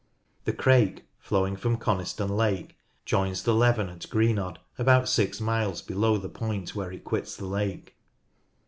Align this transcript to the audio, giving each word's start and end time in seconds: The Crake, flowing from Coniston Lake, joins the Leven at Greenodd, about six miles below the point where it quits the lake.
The 0.45 0.53
Crake, 0.53 1.03
flowing 1.19 1.55
from 1.55 1.77
Coniston 1.77 2.29
Lake, 2.29 2.75
joins 3.05 3.43
the 3.43 3.53
Leven 3.53 3.87
at 3.87 4.09
Greenodd, 4.09 4.57
about 4.79 5.07
six 5.07 5.39
miles 5.39 5.83
below 5.83 6.17
the 6.17 6.27
point 6.27 6.73
where 6.73 6.91
it 6.91 7.03
quits 7.03 7.35
the 7.35 7.45
lake. 7.45 7.93